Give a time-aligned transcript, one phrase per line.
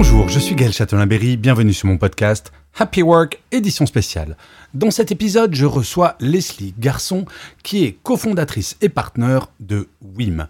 [0.00, 4.36] Bonjour, je suis Gaël Châtelain-Berry, bienvenue sur mon podcast Happy Work, édition spéciale.
[4.72, 7.24] Dans cet épisode, je reçois Leslie Garçon,
[7.64, 10.46] qui est cofondatrice et partenaire de WIM.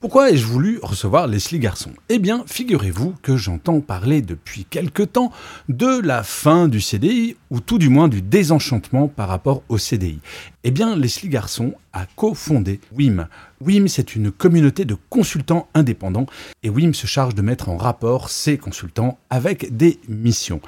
[0.00, 1.90] Pourquoi ai-je voulu recevoir Leslie Garçon?
[2.08, 5.30] Eh bien, figurez-vous que j'entends parler depuis quelque temps
[5.68, 10.20] de la fin du CDI, ou tout du moins du désenchantement par rapport au CDI.
[10.64, 13.28] Eh bien, Leslie Garçon a cofondé WIM.
[13.60, 16.24] WIM, c'est une communauté de consultants indépendants,
[16.62, 20.62] et WIM se charge de mettre en rapport ces consultants avec des missions.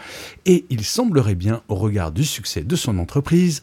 [0.45, 3.63] Et il semblerait bien, au regard du succès de son entreprise,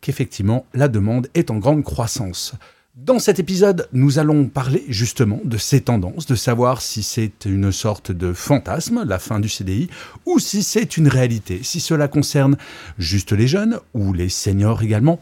[0.00, 2.54] qu'effectivement, la demande est en grande croissance.
[2.96, 7.70] Dans cet épisode, nous allons parler justement de ces tendances, de savoir si c'est une
[7.70, 9.88] sorte de fantasme, la fin du CDI,
[10.26, 12.56] ou si c'est une réalité, si cela concerne
[12.98, 15.20] juste les jeunes ou les seniors également.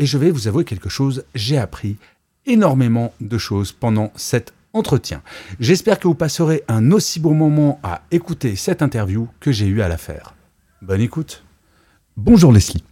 [0.00, 1.96] Et je vais vous avouer quelque chose, j'ai appris
[2.44, 5.22] énormément de choses pendant cet entretien.
[5.60, 9.80] J'espère que vous passerez un aussi bon moment à écouter cette interview que j'ai eu
[9.80, 10.34] à la faire.
[10.82, 11.44] Bonne écoute.
[12.16, 12.82] Bonjour Leslie.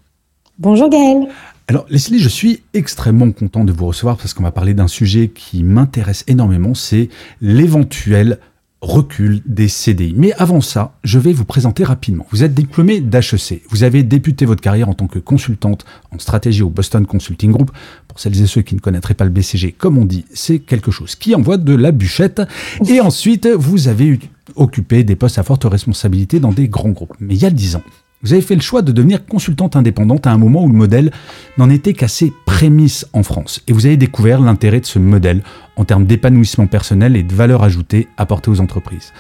[0.57, 1.29] Bonjour Gaël.
[1.67, 5.29] Alors Leslie, je suis extrêmement content de vous recevoir parce qu'on va parler d'un sujet
[5.29, 7.09] qui m'intéresse énormément, c'est
[7.41, 8.39] l'éventuel
[8.83, 10.13] recul des CDI.
[10.15, 12.27] Mais avant ça, je vais vous présenter rapidement.
[12.31, 13.63] Vous êtes diplômé d'HEC.
[13.71, 17.71] Vous avez débuté votre carrière en tant que consultante en stratégie au Boston Consulting Group.
[18.09, 20.91] Pour celles et ceux qui ne connaîtraient pas le BCG, comme on dit, c'est quelque
[20.91, 22.43] chose qui envoie de la bûchette.
[22.87, 24.19] Et ensuite, vous avez
[24.55, 27.15] occupé des postes à forte responsabilité dans des grands groupes.
[27.21, 27.83] Mais il y a dix ans,
[28.25, 31.13] vous avez fait le choix de devenir consultante indépendante à un moment où le modèle
[31.59, 33.61] n'en était qu'à ses prémices en France.
[33.69, 35.43] Et vous avez découvert l'intérêt de ce modèle
[35.77, 39.13] en termes d'épanouissement personnel et de valeur ajoutée apportée aux entreprises.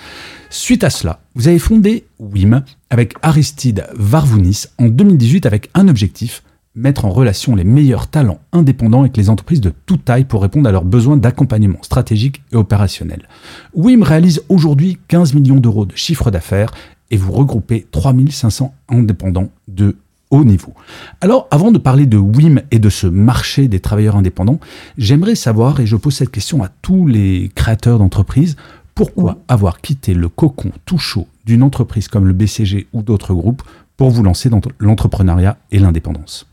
[0.49, 6.43] Suite à cela, vous avez fondé WIM avec Aristide Varvounis en 2018 avec un objectif,
[6.75, 10.69] mettre en relation les meilleurs talents indépendants avec les entreprises de toute taille pour répondre
[10.69, 13.29] à leurs besoins d'accompagnement stratégique et opérationnel.
[13.75, 16.73] WIM réalise aujourd'hui 15 millions d'euros de chiffre d'affaires
[17.11, 19.97] et vous regroupez 3500 indépendants de
[20.31, 20.73] haut niveau.
[21.21, 24.59] Alors, avant de parler de WIM et de ce marché des travailleurs indépendants,
[24.99, 28.57] j'aimerais savoir, et je pose cette question à tous les créateurs d'entreprises,
[28.95, 33.63] pourquoi avoir quitté le cocon tout chaud d'une entreprise comme le BCG ou d'autres groupes
[33.97, 36.47] pour vous lancer dans l'entrepreneuriat et l'indépendance?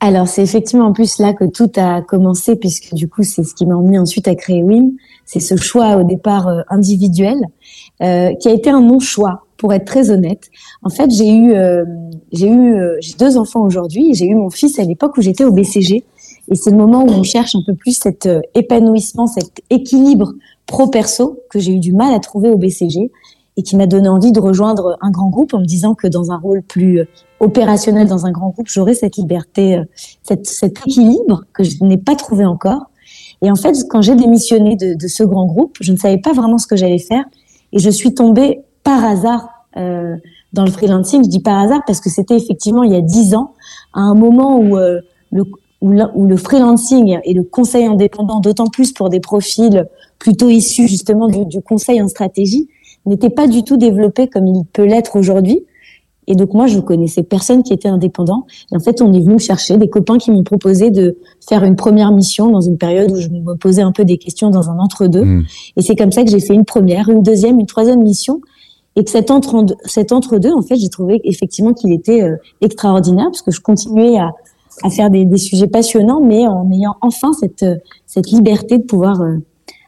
[0.00, 3.54] Alors, c'est effectivement en plus là que tout a commencé, puisque du coup, c'est ce
[3.54, 4.90] qui m'a emmené ensuite à créer WIM.
[5.24, 7.38] C'est ce choix au départ euh, individuel,
[8.02, 10.50] euh, qui a été un non-choix, pour être très honnête.
[10.82, 11.84] En fait, j'ai eu, euh,
[12.32, 15.52] j'ai eu, j'ai deux enfants aujourd'hui, j'ai eu mon fils à l'époque où j'étais au
[15.52, 16.04] BCG.
[16.50, 20.34] Et c'est le moment où on cherche un peu plus cet épanouissement, cet équilibre
[20.66, 23.10] pro-perso que j'ai eu du mal à trouver au BCG
[23.56, 26.32] et qui m'a donné envie de rejoindre un grand groupe en me disant que dans
[26.32, 27.04] un rôle plus euh,
[27.40, 29.84] opérationnel dans un grand groupe, j'aurais cette liberté, euh,
[30.22, 32.90] cette, cet équilibre que je n'ai pas trouvé encore.
[33.42, 36.58] Et en fait, quand j'ai démissionné de, ce grand groupe, je ne savais pas vraiment
[36.58, 37.24] ce que j'allais faire
[37.74, 40.16] et je suis tombée par hasard euh,
[40.52, 41.24] dans le freelancing.
[41.24, 43.52] Je dis par hasard parce que c'était effectivement il y a dix ans,
[43.92, 45.00] à un moment où euh,
[45.82, 49.86] où le freelancing et le conseil indépendant, d'autant plus pour des profils
[50.18, 52.68] plutôt issus justement du, du conseil en stratégie,
[53.04, 55.64] n'était pas du tout développé comme il peut l'être aujourd'hui.
[56.26, 58.46] Et donc moi, je connaissais personne qui était indépendant.
[58.72, 61.64] Et en fait, on est venu me chercher des copains qui m'ont proposé de faire
[61.64, 64.70] une première mission dans une période où je me posais un peu des questions dans
[64.70, 65.24] un entre-deux.
[65.24, 65.44] Mmh.
[65.76, 68.40] Et c'est comme ça que j'ai fait une première, une deuxième, une troisième mission.
[68.96, 73.26] Et que cet entre cet entre-deux, en fait, j'ai trouvé effectivement qu'il était euh, extraordinaire
[73.26, 74.30] parce que je continuais à,
[74.82, 78.84] à faire des, des, sujets passionnants, mais en ayant enfin cette, euh, cette liberté de
[78.84, 79.38] pouvoir euh,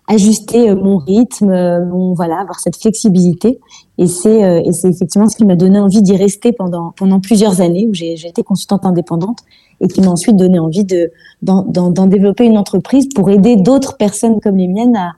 [0.06, 3.59] ajuster euh, mon rythme, euh, mon voilà, avoir cette flexibilité.
[3.98, 7.21] Et c'est euh, et c'est effectivement ce qui m'a donné envie d'y rester pendant pendant
[7.21, 9.41] plusieurs années où j'ai été consultante indépendante
[9.80, 11.10] et qui m'a ensuite donné envie de
[11.42, 15.13] d'en développer une entreprise pour aider d'autres personnes comme les miennes à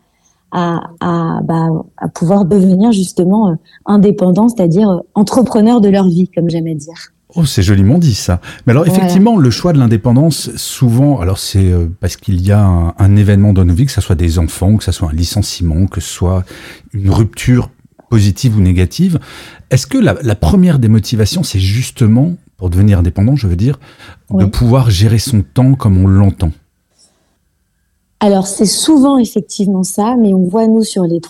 [0.51, 1.69] à, à, bah,
[1.99, 3.55] à pouvoir devenir justement
[3.85, 7.13] indépendants, c'est-à-dire entrepreneurs de leur vie, comme j'aime dire.
[7.35, 8.41] Oh, c'est joliment dit ça.
[8.67, 12.65] Mais alors effectivement, le choix de l'indépendance, souvent, alors c'est euh, parce qu'il y a
[12.65, 15.13] un, un, événement dans nos vies, que ce soit des enfants, que ce soit un
[15.13, 16.45] licenciement, que ce soit
[16.95, 17.71] une rupture
[18.09, 19.19] positive ou négative.
[19.71, 23.79] Est-ce que la, la, première des motivations, c'est justement, pour devenir indépendant, je veux dire,
[24.31, 26.53] de pouvoir gérer son temps comme on l'entend?
[28.21, 31.21] Alors c'est souvent effectivement ça, mais on voit nous sur les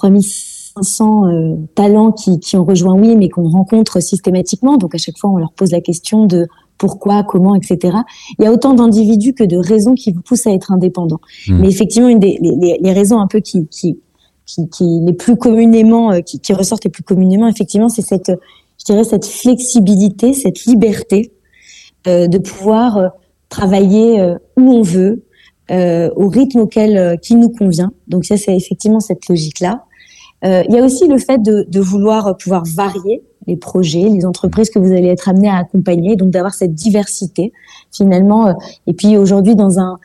[0.78, 4.76] 3500 euh, talents qui, qui ont rejoint Oui, mais qu'on rencontre systématiquement.
[4.76, 6.46] Donc à chaque fois, on leur pose la question de
[6.78, 7.96] pourquoi, comment, etc.
[8.38, 11.20] Il y a autant d'individus que de raisons qui vous poussent à être indépendant.
[11.48, 11.60] Hmm.
[11.60, 13.98] Mais effectivement, une des les, les, raisons un peu qui, qui,
[14.46, 18.30] qui, qui les plus communément, euh, qui, qui ressortent les plus communément, effectivement, c'est cette,
[18.78, 21.32] je dirais, cette flexibilité, cette liberté
[22.06, 23.10] euh, de pouvoir
[23.48, 25.24] travailler où on veut,
[25.70, 27.92] euh, au rythme auquel qui nous convient.
[28.06, 29.84] Donc ça, c'est effectivement cette logique-là.
[30.44, 34.78] Il y a aussi le fait de, vouloir pouvoir varier les projets, les entreprises que
[34.78, 37.52] vous allez être amené à accompagner, donc d'avoir cette diversité
[37.90, 38.48] finalement.
[38.48, 38.52] Euh,
[38.86, 39.98] et puis aujourd'hui, dans un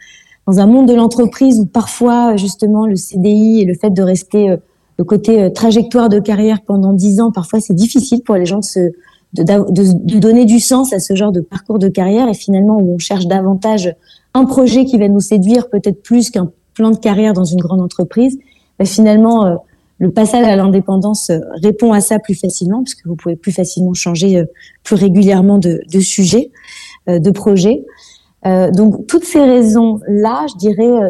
[0.45, 4.49] dans un monde de l'entreprise où parfois justement le CDI et le fait de rester
[4.49, 4.57] euh,
[4.97, 8.59] le côté euh, trajectoire de carrière pendant dix ans, parfois c'est difficile pour les gens
[8.59, 8.89] de se
[9.33, 13.25] donner du sens à ce genre de parcours de carrière et finalement où on cherche
[13.25, 13.95] davantage
[14.33, 17.81] un projet qui va nous séduire peut-être plus qu'un plan de carrière dans une grande
[17.81, 18.37] entreprise,
[18.77, 19.59] ben finalement
[19.99, 23.93] le passage à l'indépendance euh, répond à ça plus facilement, puisque vous pouvez plus facilement
[23.93, 24.45] changer euh,
[24.83, 26.51] plus régulièrement de, de sujet,
[27.09, 27.83] euh, de projet.
[28.73, 31.09] donc toutes ces raisons-là, je dirais,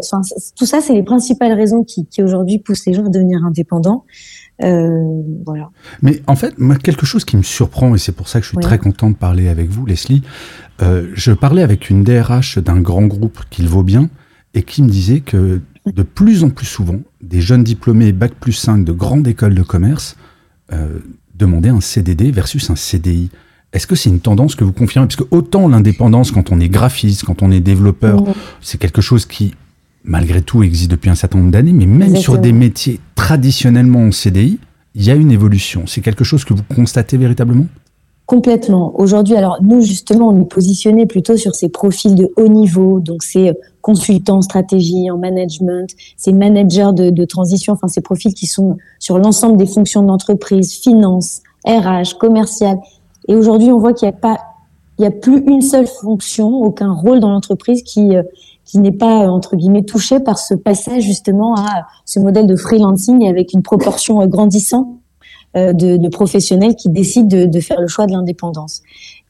[0.56, 4.06] tout ça, c'est les principales raisons qui, qui aujourd'hui poussent les gens à devenir indépendants.
[4.59, 5.71] voilà.
[6.03, 6.53] Mais en fait,
[6.83, 9.15] quelque chose qui me surprend, et c'est pour ça que je suis très content de
[9.15, 10.21] parler avec vous, Leslie,
[10.79, 14.09] je parlais avec une DRH d'un grand groupe qu'il vaut bien,
[14.53, 18.53] et qui me disait que de plus en plus souvent, des jeunes diplômés Bac plus
[18.53, 20.15] 5 de grandes écoles de commerce
[20.71, 21.00] euh,
[21.35, 23.30] demandaient un CDD versus un CDI.
[23.74, 25.07] Est-ce que c'est une tendance que vous confirmez?
[25.07, 28.24] Parce que autant l'indépendance, quand on est graphiste, quand on est développeur,
[28.62, 29.56] c'est quelque chose qui,
[30.03, 34.12] malgré tout, existe depuis un certain nombre d'années, mais même sur des métiers traditionnellement en
[34.12, 34.59] CDI,
[34.95, 35.86] il y a une évolution.
[35.88, 37.65] C'est quelque chose que vous constatez véritablement?
[38.25, 38.97] Complètement.
[39.00, 43.24] Aujourd'hui, alors nous justement, on est positionné plutôt sur ces profils de haut niveau, donc
[43.24, 43.53] c'est euh,
[43.83, 49.19] consultants en stratégie, en management, ces managers de, transition, enfin ces profils qui sont sur
[49.19, 52.80] l'ensemble des fonctions de l'entreprise, finance, RH, commercial.
[53.27, 54.39] Et aujourd'hui, on voit qu'il n'y a pas,
[54.97, 58.24] il y a plus une seule fonction, aucun rôle dans l'entreprise qui euh,
[58.65, 63.27] qui n'est pas entre guillemets touché par ce passage justement à ce modèle de freelancing
[63.27, 64.88] avec une proportion grandissante
[65.57, 68.81] euh, de, professionnels qui décident de, de, faire le choix de l'indépendance.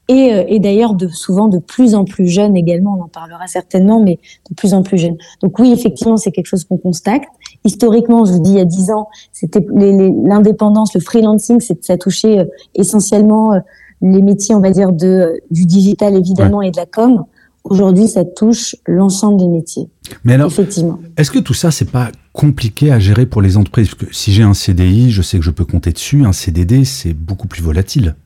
[0.08, 3.46] Et, euh, et d'ailleurs, de, souvent de plus en plus jeunes également, on en parlera
[3.46, 4.18] certainement, mais
[4.50, 5.16] de plus en plus jeunes.
[5.40, 7.22] Donc oui, effectivement, c'est quelque chose qu'on constate.
[7.64, 12.40] Historiquement, je vous dis, il y a dix ans, c'était l'indépendance, le freelancing, ça touchait
[12.40, 13.54] euh, essentiellement
[14.02, 17.24] les métiers, on va dire, de, du digital évidemment et de la com.
[17.64, 19.88] Aujourd'hui, ça touche l'ensemble des métiers.
[20.22, 20.98] Mais alors, effectivement.
[21.16, 23.88] Est-ce que tout ça, c'est pas compliqué à gérer pour les entreprises?
[23.88, 26.26] Parce que si j'ai un CDI, je sais que je peux compter dessus.
[26.26, 28.16] Un CDD, c'est beaucoup plus volatile.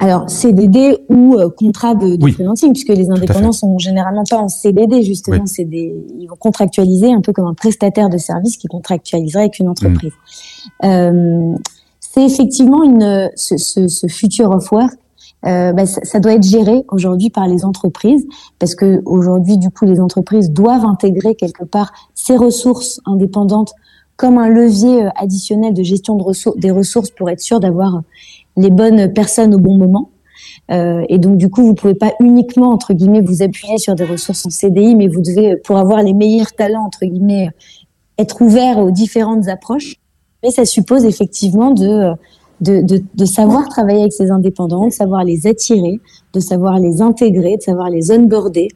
[0.00, 4.48] Alors, CDD ou euh, contrat de, de freelancing, puisque les indépendants sont généralement pas en
[4.48, 5.46] CDD, justement.
[5.46, 9.58] C'est des, ils vont contractualiser un peu comme un prestataire de service qui contractualiserait avec
[9.58, 10.12] une entreprise.
[10.82, 10.86] Mm.
[10.86, 11.56] Euh,
[12.00, 14.92] c'est effectivement une, ce, ce, ce future of work
[15.46, 18.26] euh, bah, ça, ça, doit être géré aujourd'hui par les entreprises
[18.58, 23.72] parce que aujourd'hui du coup les entreprises doivent intégrer quelque part ces ressources indépendantes
[24.16, 28.02] comme un levier euh, additionnel de gestion de ressources, des ressources pour être sûr d'avoir
[28.58, 30.10] les bonnes personnes au bon moment.
[30.70, 34.04] Euh, et donc du coup vous pouvez pas uniquement entre guillemets vous appuyer sur des
[34.04, 37.48] ressources en CDI, mais vous devez pour avoir les meilleurs talents entre guillemets
[38.18, 39.96] être ouvert aux différentes approches.
[40.42, 42.12] Mais ça suppose effectivement de
[42.60, 46.00] de, de, de, savoir travailler avec ces indépendants, de savoir les attirer,
[46.32, 48.68] de savoir les intégrer, de savoir les onboarder.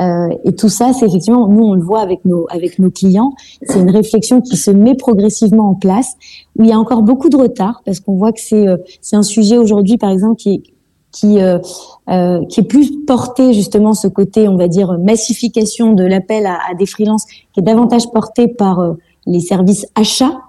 [0.00, 3.34] Euh, et tout ça, c'est effectivement, nous on le voit avec nos avec nos clients,
[3.62, 6.14] c'est une réflexion qui se met progressivement en place.
[6.56, 9.16] Où il y a encore beaucoup de retard parce qu'on voit que c'est euh, c'est
[9.16, 10.62] un sujet aujourd'hui, par exemple, qui
[11.14, 11.58] qui euh,
[12.10, 16.58] euh, qui est plus porté justement ce côté, on va dire massification de l'appel à,
[16.68, 18.94] à, des freelances, qui est davantage porté par euh,
[19.26, 20.40] les services achats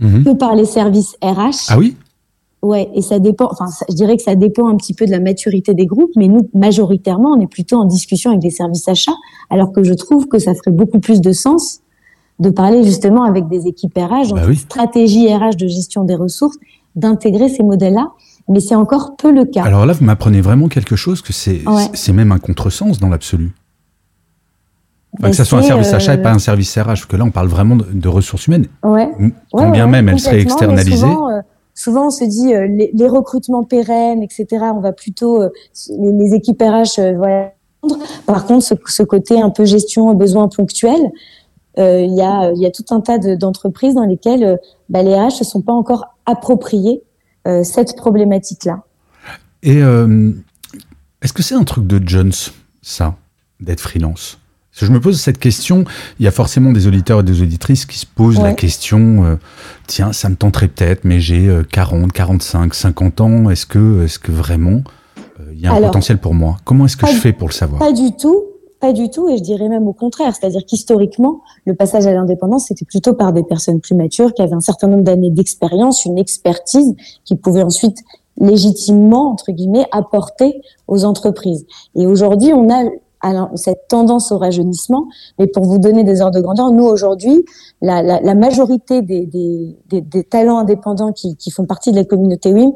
[0.00, 0.24] mhm.
[0.24, 1.68] que par les services RH.
[1.68, 1.96] Ah oui?
[2.62, 3.48] Ouais, et ça dépend.
[3.50, 6.28] Enfin, je dirais que ça dépend un petit peu de la maturité des groupes, mais
[6.28, 9.16] nous, majoritairement, on est plutôt en discussion avec des services achats,
[9.50, 11.80] alors que je trouve que ça ferait beaucoup plus de sens
[12.38, 16.56] de parler justement avec des équipes RH, bah stratégie RH de gestion des ressources,
[16.96, 18.08] d'intégrer ces modèles-là.
[18.48, 19.62] Mais c'est encore peu le cas.
[19.62, 21.62] Alors là, vous m'apprenez vraiment quelque chose que c'est
[21.94, 23.52] c'est même un contresens dans l'absolu.
[25.20, 27.24] que ça soit un service achat et euh, pas un service RH, parce que là,
[27.24, 28.66] on parle vraiment de, ressources humaines.
[28.84, 29.10] Ouais.
[29.52, 31.06] Quand bien même elles seraient externalisées.
[31.06, 31.40] Euh,
[31.74, 34.46] souvent on se dit euh, les, recrutements pérennes, etc.
[34.74, 35.50] On va plutôt euh,
[35.98, 37.52] les, équipes RH, euh, voilà.
[38.26, 41.10] Par contre, ce, côté un peu gestion besoins ponctuels,
[41.76, 45.40] il y a il y a tout un tas d'entreprises dans lesquelles bah, les RH
[45.40, 47.02] ne sont pas encore appropriés
[47.64, 48.84] cette problématique-là.
[49.64, 49.78] Et
[51.22, 52.30] est-ce que c'est un truc de Jones,
[52.82, 53.16] ça,
[53.58, 54.38] d'être freelance?
[54.72, 55.84] Je me pose cette question.
[56.18, 59.36] Il y a forcément des auditeurs et des auditrices qui se posent la question euh,
[59.86, 63.50] tiens, ça me tenterait peut-être, mais j'ai 40, 45, 50 ans.
[63.50, 64.80] Est-ce que, est que vraiment
[65.40, 66.56] euh, il y a un potentiel pour moi?
[66.64, 67.80] Comment est-ce que je fais pour le savoir?
[67.80, 68.44] Pas du tout.
[68.82, 70.34] Pas du tout, et je dirais même au contraire.
[70.34, 74.54] C'est-à-dire qu'historiquement, le passage à l'indépendance, c'était plutôt par des personnes plus matures qui avaient
[74.54, 77.98] un certain nombre d'années d'expérience, une expertise qui pouvait ensuite
[78.38, 81.64] légitimement, entre guillemets, apporter aux entreprises.
[81.94, 82.82] Et aujourd'hui, on a
[83.54, 85.06] cette tendance au rajeunissement.
[85.38, 87.44] Mais pour vous donner des ordres de grandeur, nous aujourd'hui,
[87.80, 91.96] la, la, la, majorité des, des, des, des, talents indépendants qui, qui, font partie de
[91.96, 92.72] la communauté WIM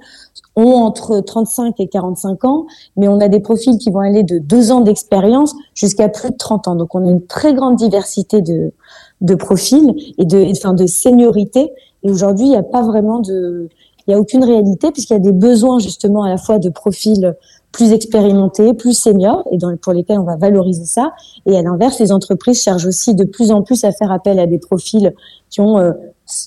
[0.55, 4.39] ont entre 35 et 45 ans, mais on a des profils qui vont aller de
[4.39, 6.77] deux ans d'expérience jusqu'à plus de 30 ans.
[6.77, 8.73] Donc on a une très grande diversité de,
[9.21, 11.73] de profils et de, enfin, de seniorité.
[12.03, 13.69] Et aujourd'hui, il n'y a pas vraiment de,
[14.07, 16.69] il n'y a aucune réalité puisqu'il y a des besoins justement à la fois de
[16.69, 17.35] profils
[17.77, 21.13] plus expérimentés, plus seniors, et pour lesquels on va valoriser ça.
[21.45, 24.47] Et à l'inverse, les entreprises cherchent aussi de plus en plus à faire appel à
[24.47, 25.13] des profils
[25.51, 25.93] qui ont euh,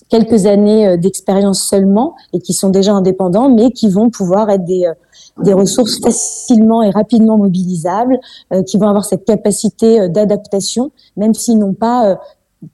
[0.09, 4.65] quelques années euh, d'expérience seulement et qui sont déjà indépendants, mais qui vont pouvoir être
[4.65, 8.19] des, euh, des ressources facilement et rapidement mobilisables,
[8.65, 12.19] qui vont avoir cette capacité d'adaptation, même s'ils n'ont pas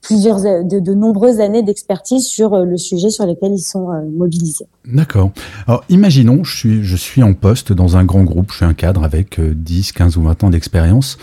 [0.00, 4.02] plusieurs de, de, nombreuses années d'expertise sur euh, le sujet sur lesquels ils sont euh,
[4.10, 4.66] mobilisés.
[4.84, 5.30] D'accord.
[5.66, 8.74] Alors imaginons, je suis, je suis en poste dans un grand groupe, je suis un
[8.74, 11.18] cadre avec 10, euh, 15 ou 20 ans d'expérience.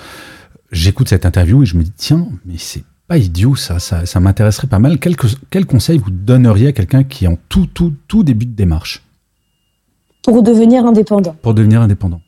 [0.72, 4.20] J'écoute cette interview et je me dis, tiens, mais c'est pas idiot ça, ça, ça
[4.20, 4.98] m'intéresserait pas mal.
[4.98, 5.16] Quel,
[5.50, 9.04] quel conseil vous donneriez à quelqu'un qui est en tout, tout, tout début de démarche?
[10.24, 11.36] Pour devenir indépendant.
[11.42, 12.22] Pour devenir indépendant.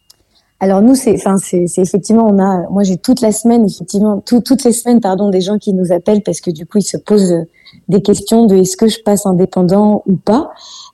[0.62, 4.64] Alors nous, c'est, enfin, c'est, effectivement, on a, moi j'ai toute la semaine, effectivement, toutes
[4.64, 7.34] les semaines, pardon, des gens qui nous appellent parce que du coup ils se posent
[7.34, 7.44] euh,
[7.90, 10.52] des questions de est-ce que je passe indépendant ou pas.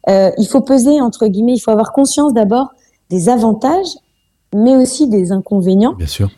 [0.10, 2.74] Euh, il faut peser entre guillemets, il faut avoir conscience d'abord
[3.10, 3.96] des avantages
[4.54, 5.96] mais aussi des inconvénients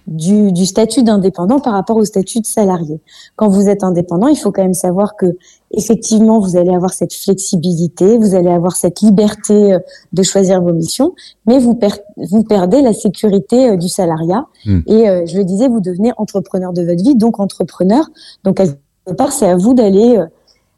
[0.08, 3.02] Du, du, statut d'indépendant par rapport au statut de salarié.
[3.36, 5.38] Quand vous êtes indépendant, il faut quand même savoir que
[5.72, 9.80] effectivement, vous allez avoir cette flexibilité, vous allez avoir cette liberté euh,
[10.12, 11.16] de choisir vos missions,
[11.48, 11.78] mais vous,
[12.18, 14.46] vous perdez la sécurité euh, du salariat.
[14.66, 14.82] Hmm.
[14.86, 18.06] Et euh, je le disais, vous devenez entrepreneur de votre vie, donc entrepreneur.
[18.44, 18.78] Donc quelque
[19.18, 20.24] part, c'est à vous d'aller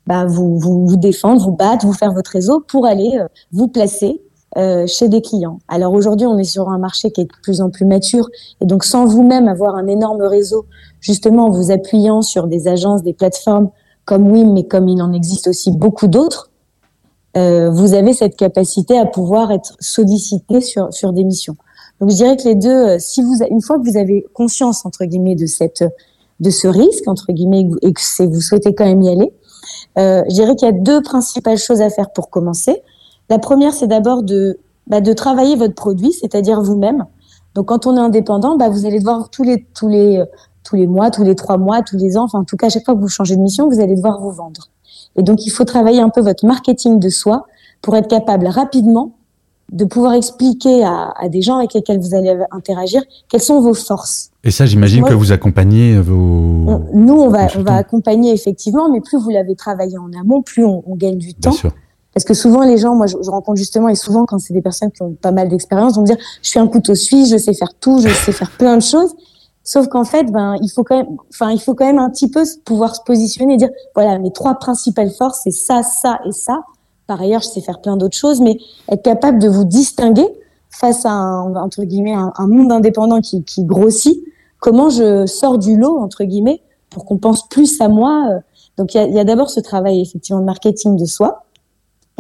[0.08, 3.20] bah, vous, vous, vous défendre, vous battre, vous faire votre réseau pour aller
[3.51, 4.22] vous placer
[4.58, 5.60] euh, chez des clients.
[5.68, 8.30] Alors aujourd'hui, on est sur un marché qui est de plus en plus mature
[8.62, 10.66] et donc sans vous-même avoir un énorme réseau,
[11.02, 13.70] justement en vous appuyant sur des agences, des plateformes
[14.06, 16.52] comme WIM, mais comme il en existe aussi beaucoup d'autres,
[17.36, 21.58] euh, vous avez cette capacité à pouvoir être sollicité sur sur des missions.
[22.00, 24.86] Donc je dirais que les deux, euh, si vous une fois que vous avez conscience
[24.86, 25.84] entre guillemets de cette
[26.40, 29.34] de ce risque entre guillemets et que vous souhaitez quand même y aller,
[29.98, 32.82] je dirais qu'il y a deux principales choses à faire pour commencer.
[33.29, 37.05] La première, c'est d'abord de, bah, de travailler votre produit, c'est-à-dire vous-même.
[37.55, 40.24] Donc, quand on est indépendant, bah, vous allez devoir tous les, tous les,
[40.63, 42.70] tous les mois, tous les trois mois, tous les ans, enfin, en tout cas, à
[42.70, 44.70] chaque fois que vous changez de mission, vous allez devoir vous vendre.
[45.15, 47.46] Et donc, il faut travailler un peu votre marketing de soi
[47.82, 49.13] pour être capable rapidement
[49.72, 53.74] de pouvoir expliquer à, à, des gens avec lesquels vous allez interagir quelles sont vos
[53.74, 54.29] forces.
[54.44, 56.13] Et ça, j'imagine que vous accompagnez vos.
[56.94, 60.63] nous, on va, on va accompagner effectivement, mais plus vous l'avez travaillé en amont, plus
[60.63, 61.50] on, on gagne du temps.
[61.50, 61.72] Bien sûr.
[62.15, 64.62] Parce que souvent, les gens, moi, je, je rencontre justement, et souvent, quand c'est des
[64.62, 67.36] personnes qui ont pas mal d'expérience, vont me dire, je suis un couteau suisse, je
[67.36, 69.13] sais faire tout, je sais faire plein de choses.
[69.65, 72.29] Sauf qu'en fait, ben, il faut quand même, enfin, il faut quand même un petit
[72.29, 76.31] peu pouvoir se positionner et dire, voilà, mes trois principales forces, c'est ça, ça et
[76.31, 76.62] ça.
[77.05, 80.27] Par ailleurs, je sais faire plein d'autres choses, mais être capable de vous distinguer
[80.69, 84.24] face à un, entre guillemets, un, monde indépendant qui, qui grossit.
[84.60, 88.29] Comment je sors du lot, entre guillemets, pour qu'on pense plus à moi.
[88.29, 88.39] Euh.
[88.77, 91.45] Donc, il y a, y a d'abord ce travail, effectivement, de marketing de soi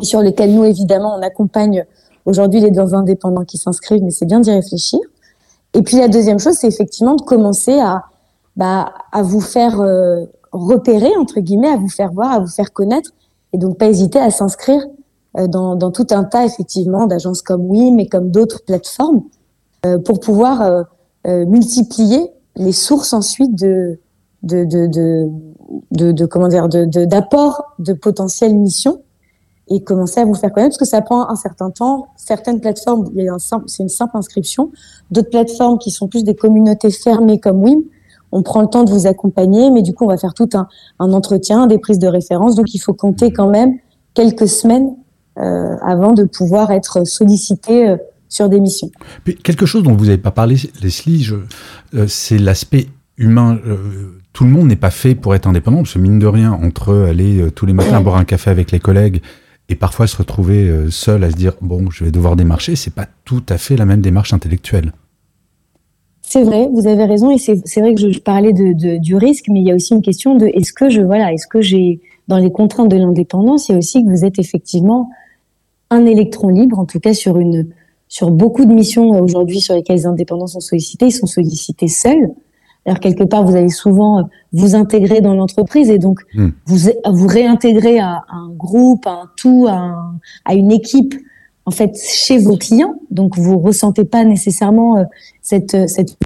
[0.01, 1.85] sur lesquels nous, évidemment, on accompagne
[2.25, 4.99] aujourd'hui les indépendants qui s'inscrivent, mais c'est bien d'y réfléchir.
[5.73, 8.03] Et puis la deuxième chose, c'est effectivement de commencer à,
[8.55, 12.73] bah, à vous faire euh, repérer, entre guillemets, à vous faire voir, à vous faire
[12.73, 13.11] connaître,
[13.53, 14.81] et donc pas hésiter à s'inscrire
[15.37, 19.23] euh, dans, dans, tout un tas, effectivement, d'agences comme oui, mais comme d'autres plateformes,
[19.85, 20.85] euh, pour pouvoir
[21.27, 23.99] multiplier les sources ensuite de,
[24.43, 29.01] de, de, de comment dire, d'apport de, de potentielles missions
[29.67, 32.07] et commencer à vous faire connaître parce que ça prend un certain temps.
[32.17, 34.71] Certaines plateformes, il y a un simple, c'est une simple inscription.
[35.11, 37.81] D'autres plateformes qui sont plus des communautés fermées comme WIM,
[38.31, 40.67] on prend le temps de vous accompagner, mais du coup, on va faire tout un,
[40.99, 42.55] un entretien, des prises de référence.
[42.55, 43.75] Donc, il faut compter quand même
[44.13, 44.95] quelques semaines
[45.37, 47.97] euh, avant de pouvoir être sollicité euh,
[48.29, 48.89] sur des missions.
[49.23, 51.29] Puis, quelque chose dont vous n'avez pas parlé, Leslie,
[51.93, 53.57] euh, c'est l'aspect humain.
[54.33, 56.93] Tout le monde n'est pas fait pour être indépendant, parce que mine de rien, entre
[56.93, 59.21] aller tous les matins boire un café avec les collègues
[59.69, 62.93] et parfois se retrouver euh, seul à se dire bon, je vais devoir démarcher, c'est
[62.93, 64.91] pas tout à fait la même démarche intellectuelle.
[66.21, 69.59] C'est vrai, vous avez raison, et c'est vrai que je, parlais de, du risque, mais
[69.59, 72.39] il y a aussi une question de est-ce que je voilà, est-ce que j'ai dans
[72.39, 75.11] les contraintes de l'indépendance, il y a aussi que vous êtes effectivement
[75.91, 77.69] un électron libre, en tout cas sur une
[78.07, 82.31] sur beaucoup de missions aujourd'hui sur lesquelles les indépendants sont sollicités, ils sont sollicités seuls.
[82.85, 84.23] Alors quelque part, vous allez souvent euh,
[84.53, 86.49] vous intégrer dans l'entreprise et donc hmm.
[86.67, 89.95] vous vous réintégrer à, un groupe, à un tout, à,
[90.45, 91.15] à, une équipe
[91.65, 92.95] en fait chez vos clients.
[93.09, 95.03] Donc vous ressentez pas nécessairement euh,
[95.41, 96.17] cette euh, cette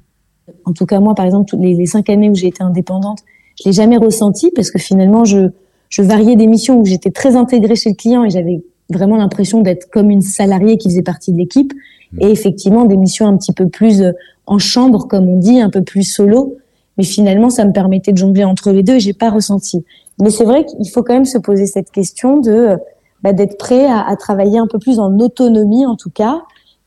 [0.65, 3.19] en tout cas moi par exemple les, les cinq années où j'ai été indépendante,
[3.57, 5.51] je l'ai jamais ressenti parce que finalement je
[5.87, 8.61] je variais des missions où j'étais très intégrée chez le client et j'avais
[8.91, 11.71] vraiment l'impression d'être comme une salariée qui faisait partie de l'équipe
[12.11, 12.21] hmm.
[12.21, 14.03] et effectivement des missions un petit peu plus
[14.49, 16.57] en chambre, comme on dit, un peu plus solo.
[16.97, 19.85] Mais finalement, ça me permettait de jongler entre les deux et j'ai pas ressenti.
[20.19, 22.77] Mais c'est vrai qu'il faut quand même se poser cette question de
[23.23, 26.41] bah, d'être prêt à, travailler un peu plus en autonomie, en tout cas,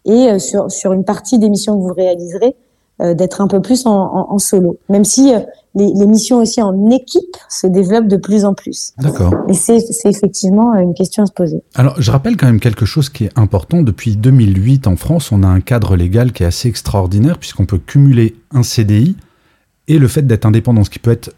[0.05, 2.57] et euh, sur, sur une partie des missions que vous réaliserez,
[3.01, 4.79] euh, d'être un peu plus en, en, solo.
[4.89, 5.41] Même si euh,
[5.75, 8.93] les, les, missions aussi en équipe se développent de plus en plus.
[8.99, 9.35] D'accord.
[9.49, 11.63] Et c'est effectivement une question à se poser.
[11.75, 13.83] Alors, je rappelle quand même quelque chose qui est important.
[13.83, 17.79] Depuis 2008, en France, on a un cadre légal qui est assez extraordinaire, puisqu'on peut
[17.79, 19.17] cumuler un CDI
[19.89, 21.35] et le fait d'être indépendant, ce qui peut être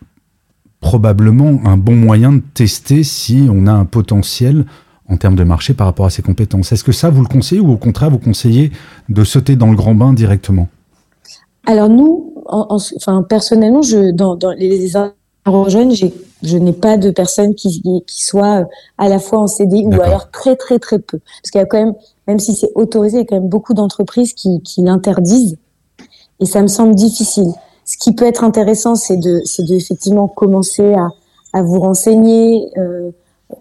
[0.81, 4.67] probablement un bon moyen de tester si on a un potentiel
[5.09, 6.73] en termes de marché par rapport à ses compétences.
[6.73, 8.71] Est-ce que ça, vous le conseillez ou au contraire, vous conseillez
[9.09, 10.69] de sauter dans le grand bain directement?
[11.67, 15.93] Alors nous, enfin personnellement, je dans, dans les jeunes,
[16.43, 18.65] je n'ai pas de personnes qui, qui soient euh,
[18.99, 21.19] à la fois en CDI ou alors très très très peu.
[21.19, 21.95] Parce qu'il y a quand même,
[22.27, 25.57] même si c'est autorisé, il y a quand même beaucoup d'entreprises qui, qui l'interdisent.
[26.41, 27.53] Et ça me semble difficile.
[27.85, 31.09] Ce qui peut être intéressant, c'est de, c'est de effectivement commencer à,
[31.53, 33.11] à vous renseigner euh,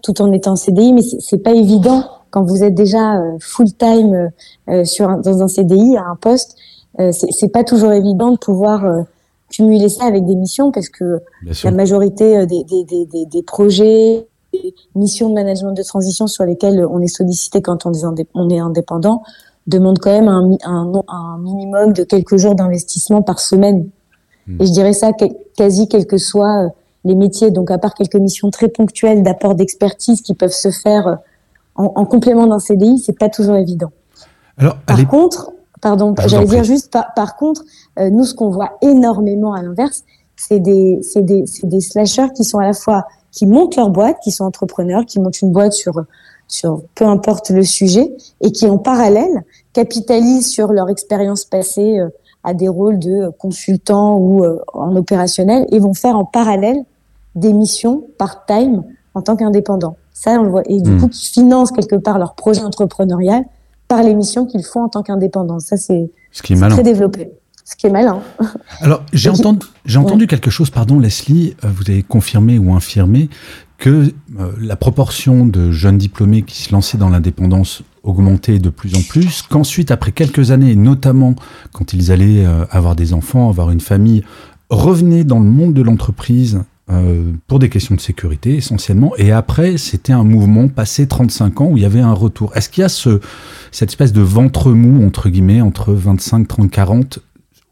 [0.02, 3.72] tout en étant en CDI, mais c'est pas évident quand vous êtes déjà euh, full
[3.74, 4.30] time
[4.68, 6.56] euh, sur dans un CDI à un poste
[7.12, 9.02] c'est pas toujours évident de pouvoir euh,
[9.50, 11.20] cumuler ça avec des missions parce que
[11.64, 16.44] la majorité euh, des, des, des, des, projets, des missions de management de transition sur
[16.44, 19.22] lesquelles on est sollicité quand on est, on est indépendant
[19.66, 23.88] demandent quand même un, un, un minimum de quelques jours d'investissement par semaine.
[24.46, 24.60] Hmm.
[24.60, 25.12] Et je dirais ça
[25.56, 26.68] quasi quels que soient
[27.04, 27.50] les métiers.
[27.50, 31.18] Donc à part quelques missions très ponctuelles d'apport d'expertise qui peuvent se faire
[31.76, 33.90] en, en complément d'un CDI, c'est pas toujours évident.
[34.58, 35.50] Alors, par contre,
[35.84, 37.62] Pardon, j'allais dire juste, par, par contre,
[37.98, 40.02] euh, nous, ce qu'on voit énormément à l'inverse,
[40.34, 43.90] c'est des, c'est des, c'est des slashers qui sont à la fois, qui montent leur
[43.90, 46.02] boîte, qui sont entrepreneurs, qui montent une boîte sur,
[46.48, 49.44] sur peu importe le sujet, et qui en parallèle
[49.74, 52.08] capitalisent sur leur expérience passée euh,
[52.44, 56.82] à des rôles de consultants ou euh, en opérationnel, et vont faire en parallèle
[57.34, 59.96] des missions part-time en tant qu'indépendants.
[60.14, 60.62] Ça, on le voit.
[60.64, 61.00] Et du hmm.
[61.00, 63.44] coup, qui financent quelque part leur projet entrepreneurial
[63.88, 65.60] par les missions qu'ils font en tant qu'indépendants.
[65.60, 67.30] Ça, c'est très développé.
[67.66, 68.20] Ce qui est malin.
[68.80, 73.30] Alors, j'ai entendu, j'ai entendu quelque chose, pardon, Leslie, euh, vous avez confirmé ou infirmé
[73.78, 78.94] que euh, la proportion de jeunes diplômés qui se lançaient dans l'indépendance augmentait de plus
[78.94, 81.34] en plus, qu'ensuite, après quelques années, notamment
[81.72, 84.22] quand ils allaient euh, avoir des enfants, avoir une famille,
[84.68, 89.12] revenaient dans le monde de l'entreprise euh, pour des questions de sécurité essentiellement.
[89.16, 92.54] Et après, c'était un mouvement passé 35 ans où il y avait un retour.
[92.54, 93.20] Est-ce qu'il y a ce,
[93.72, 97.20] cette espèce de ventre mou, entre guillemets, entre 25, 30, 40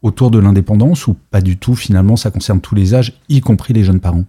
[0.01, 3.73] autour de l'indépendance ou pas du tout Finalement, ça concerne tous les âges, y compris
[3.73, 4.25] les jeunes parents?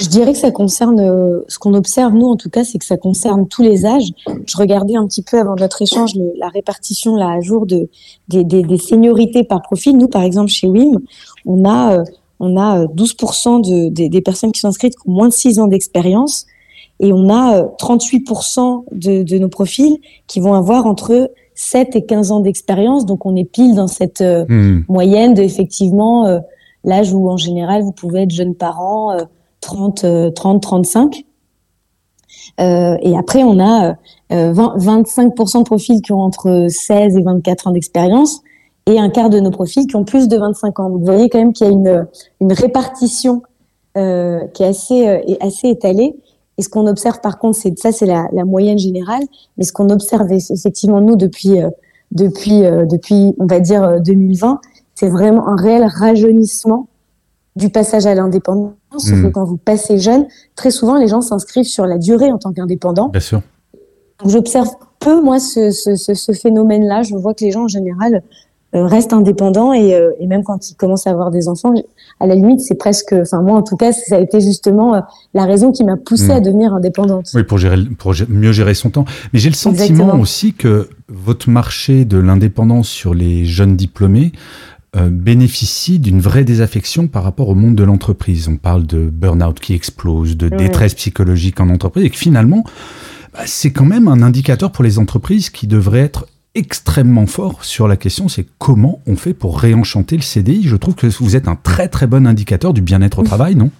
[0.00, 2.86] Je dirais que ça concerne, euh, ce qu'on observe nous en tout cas, c'est que
[2.86, 4.12] ça concerne tous les âges.
[4.46, 7.90] Je regardais un petit peu avant notre échange la répartition là à jour de
[8.28, 9.98] des, des, des, seniorités par profil.
[9.98, 11.00] Nous, par exemple, chez WIM,
[11.44, 12.04] on a euh,
[12.40, 15.58] on a 12% euh, de, des personnes qui sont inscrites qui ont moins de 6
[15.60, 16.46] ans d'expérience
[16.98, 22.04] et on a 38% euh, de, de, nos profils qui vont avoir entre 7 et
[22.04, 23.06] 15 ans d'expérience.
[23.06, 24.84] Donc on est pile dans cette euh, hmm.
[24.88, 26.40] moyenne de effectivement
[26.84, 29.16] l'âge où en général vous pouvez être jeune parent,
[29.60, 31.24] 30, 30, 35.
[32.60, 33.96] Euh, et après, on a
[34.30, 38.42] 20, 25% de profils qui ont entre 16 et 24 ans d'expérience
[38.86, 40.90] et un quart de nos profils qui ont plus de 25 ans.
[40.90, 42.06] vous voyez quand même qu'il y a une,
[42.40, 43.42] une répartition
[43.96, 46.16] euh, qui est assez, euh, assez étalée.
[46.58, 49.22] Et ce qu'on observe par contre, c'est ça, c'est la, la, moyenne générale.
[49.56, 51.70] Mais ce qu'on observe effectivement nous depuis, euh,
[52.12, 54.60] depuis, euh, depuis, on va dire 2020,
[54.94, 56.88] c'est vraiment un réel rajeunissement
[57.56, 58.74] du passage à l'indépendance.
[58.92, 59.22] Mmh.
[59.22, 62.52] que quand vous passez jeune, très souvent les gens s'inscrivent sur la durée en tant
[62.52, 63.08] qu'indépendant.
[63.08, 63.40] Bien sûr.
[64.26, 67.02] J'observe peu moi ce, ce, ce, ce phénomène-là.
[67.02, 68.22] Je vois que les gens en général
[68.74, 71.74] euh, reste indépendant et, euh, et, même quand il commence à avoir des enfants,
[72.20, 75.00] à la limite, c'est presque, enfin moi en tout cas, ça a été justement euh,
[75.34, 77.30] la raison qui m'a poussée à devenir indépendante.
[77.34, 79.04] Oui, pour gérer, pour mieux gérer son temps.
[79.32, 84.32] Mais j'ai le sentiment aussi que votre marché de l'indépendance sur les jeunes diplômés
[84.96, 88.48] euh, bénéficient d'une vraie désaffection par rapport au monde de l'entreprise.
[88.48, 92.64] On parle de burn-out qui explose, de détresse psychologique en entreprise, et que finalement,
[93.32, 97.86] bah, c'est quand même un indicateur pour les entreprises qui devrait être extrêmement fort sur
[97.86, 100.62] la question, c'est comment on fait pour réenchanter le CDI.
[100.62, 103.70] Je trouve que vous êtes un très très bon indicateur du bien-être au travail, non?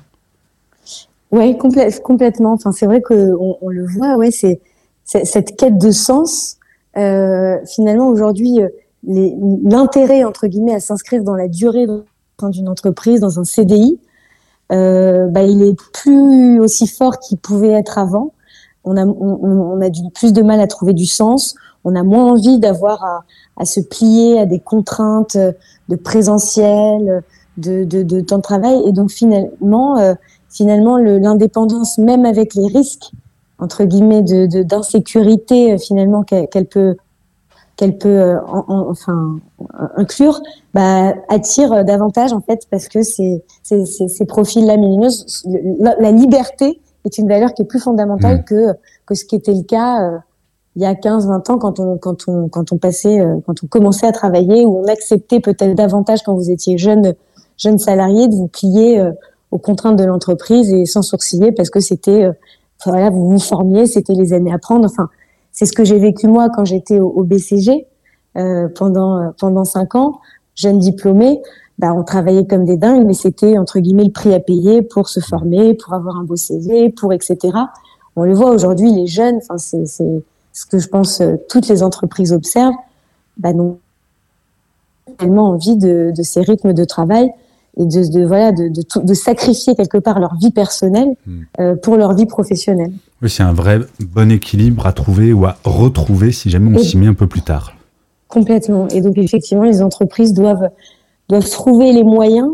[1.32, 2.52] Oui, complètement.
[2.52, 4.60] Enfin, c'est vrai qu'on on le voit, ouais, c'est
[5.04, 6.56] cette quête de sens.
[6.96, 8.68] Euh, finalement, aujourd'hui, euh,
[9.64, 11.86] l'intérêt entre guillemets à s'inscrire dans la durée
[12.42, 14.00] d'une entreprise, dans un CDI,
[14.72, 18.32] euh, bah, il est plus aussi fort qu'il pouvait être avant.
[18.84, 21.54] On a, on, on a du, plus de mal à trouver du sens
[21.84, 23.24] on a moins envie d'avoir
[23.56, 25.36] à, se plier à des contraintes
[25.88, 27.22] de présentiel,
[27.56, 28.82] de, de, temps de travail.
[28.86, 30.14] Et donc finalement, euh,
[30.48, 33.10] finalement, l'indépendance, même avec les risques
[33.58, 36.96] entre guillemets de d'insécurité euh, finalement qu'elle peut
[37.76, 39.38] qu'elle peut euh, enfin
[39.96, 40.40] inclure,
[40.72, 44.76] bah, attire davantage en fait parce que ces ces, ces, profils-là
[45.78, 48.44] la, la, liberté est une valeur qui est plus fondamentale mmh.
[48.44, 48.72] que
[49.04, 50.22] que ce qui était le cas
[50.80, 53.62] il y a 15, 20 ans, quand on, quand on, quand on passait, euh, quand
[53.62, 57.14] on commençait à travailler, où on acceptait peut-être davantage quand vous étiez jeune,
[57.58, 59.12] jeune salarié de vous plier euh,
[59.50, 62.32] aux contraintes de l'entreprise et sans sourciller parce que c'était, euh,
[62.86, 64.86] voilà, vous vous formiez, c'était les années à prendre.
[64.86, 65.10] Enfin,
[65.52, 67.86] c'est ce que j'ai vécu moi quand j'étais au, BCG
[68.74, 70.20] pendant pendant cinq ans,
[70.54, 71.42] jeune diplômée.
[71.78, 75.10] Bah, on travaillait comme des dingues, mais c'était entre guillemets le prix à payer pour
[75.10, 77.52] se former, pour avoir un beau CV, pour etc.
[78.16, 81.82] On le voit aujourd'hui, les jeunes, enfin c'est ce que je pense euh, toutes les
[81.82, 82.74] entreprises observent,
[83.36, 83.78] bah n'ont
[85.18, 87.30] tellement envie de, ces rythmes de travail
[87.76, 91.40] et de, voilà de, de, sacrifier quelque part leur vie personnelle hmm.
[91.60, 92.92] euh, pour leur vie professionnelle.
[93.22, 96.96] Oui, c'est un vrai bon équilibre à trouver ou à retrouver si jamais on s'y
[96.96, 97.74] met un peu plus tard.
[98.28, 98.88] Complètement.
[98.88, 100.70] Et donc effectivement, les entreprises doivent
[101.28, 102.50] doivent trouver les moyens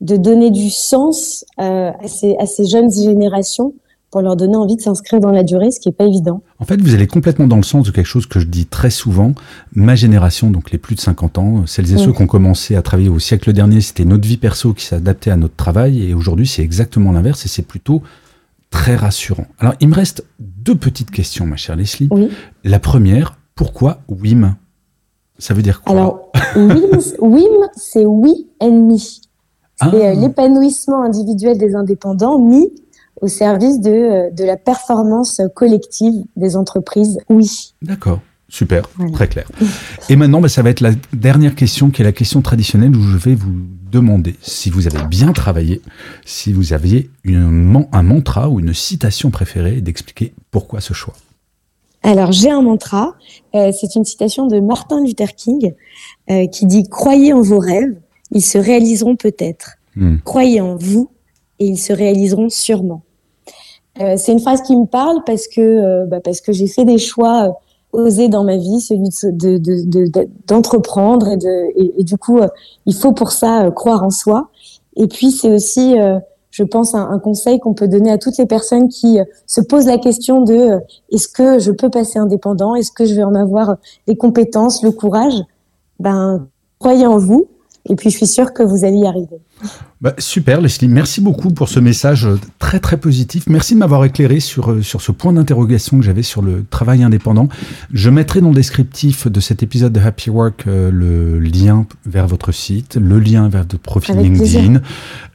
[0.00, 3.74] de donner du sens euh, à, ces, à ces jeunes générations
[4.14, 6.40] pour leur donner envie de s'inscrire dans la durée, ce qui n'est pas évident.
[6.60, 8.90] En fait, vous allez complètement dans le sens de quelque chose que je dis très
[8.90, 9.34] souvent.
[9.74, 12.82] Ma génération, donc les plus de 50 ans, celles et ceux qui ont commencé à
[12.82, 16.46] travailler au siècle dernier, c'était notre vie perso qui s'adaptait à notre travail, et aujourd'hui
[16.46, 18.02] c'est exactement l'inverse, et c'est plutôt
[18.70, 19.46] très rassurant.
[19.58, 22.06] Alors, il me reste deux petites questions, ma chère Leslie.
[22.12, 22.28] Oui.
[22.62, 24.54] La première, pourquoi WIM?
[25.38, 25.92] Ça veut dire quoi?
[25.92, 28.96] Alors, WIM, WIM c'est oui and me.
[28.96, 29.22] C'est
[29.80, 29.90] ah.
[29.92, 32.70] euh, l'épanouissement individuel des indépendants, me,
[33.24, 37.74] au service de, euh, de la performance collective des entreprises, oui.
[37.80, 38.20] D'accord.
[38.50, 39.50] Super, très clair.
[40.08, 43.02] Et maintenant, bah, ça va être la dernière question qui est la question traditionnelle où
[43.02, 43.52] je vais vous
[43.90, 45.80] demander si vous avez bien travaillé,
[46.24, 51.14] si vous aviez une, un mantra ou une citation préférée d'expliquer pourquoi ce choix.
[52.02, 53.14] Alors, j'ai un mantra.
[53.56, 55.72] Euh, c'est une citation de Martin Luther King
[56.30, 57.96] euh, qui dit Croyez en vos rêves,
[58.30, 59.78] ils se réaliseront peut-être.
[59.96, 60.18] Hmm.
[60.22, 61.10] Croyez en vous
[61.58, 63.02] et ils se réaliseront sûrement.
[64.00, 66.84] Euh, c'est une phrase qui me parle parce que euh, bah parce que j'ai fait
[66.84, 67.52] des choix euh,
[67.92, 72.40] osés dans ma vie, celui de d'entreprendre de, de, et, et, du coup
[72.86, 74.48] il faut pour ça croire en soi.
[74.96, 75.94] Et puis c'est aussi
[76.50, 79.86] je pense, un, un conseil qu'on peut donner à toutes les personnes qui se posent
[79.86, 80.78] la question de
[81.10, 82.76] est-ce que je peux passer indépendant?
[82.76, 83.76] Est-ce que je vais en avoir
[84.06, 85.34] les compétences, le courage?
[85.98, 86.46] Ben,
[86.78, 87.48] croyez en vous,
[87.86, 89.38] et puis je suis sûre que vous allez y arriver.
[90.00, 93.44] Bah, super Leslie, merci beaucoup pour ce message très très positif.
[93.46, 97.02] Merci de m'avoir éclairé sur, euh, sur ce point d'interrogation que j'avais sur le travail
[97.02, 97.48] indépendant.
[97.92, 102.26] Je mettrai dans le descriptif de cet épisode de Happy Work euh, le lien vers
[102.26, 104.80] votre site, le lien vers votre profil LinkedIn.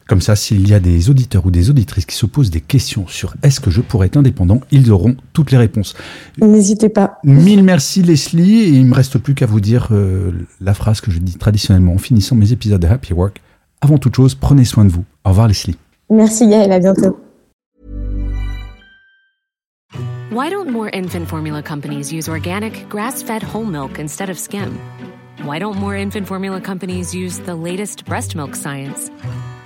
[0.10, 3.06] Comme ça, s'il y a des auditeurs ou des auditrices qui se posent des questions
[3.08, 5.93] sur est-ce que je pourrais être indépendant, ils auront toutes les réponses.
[6.41, 7.19] N'hésitez pas.
[7.24, 8.62] Mille merci Leslie.
[8.62, 11.93] Et il me reste plus qu'à vous dire euh, la phrase que je dis traditionnellement
[11.93, 13.39] en finissant mes épisodes de Happy Work.
[13.82, 15.06] Avant toute chose, prenez soin de vous.
[15.26, 15.78] Au revoir Leslie.
[16.10, 17.19] Merci Gaël, à bientôt.
[20.32, 24.76] Why don't more infant formula companies use organic, grass-fed whole milk instead of skim?
[25.43, 29.12] Why don't more infant formula companies use the latest breast milk science?